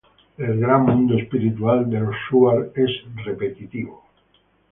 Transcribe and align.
El 0.35 0.57
gran 0.59 0.83
mundo 0.85 1.15
espiritual 1.15 1.87
de 1.87 1.99
los 1.99 2.15
shuar 2.27 2.71
es 2.73 2.89
repetitivo. 3.23 4.03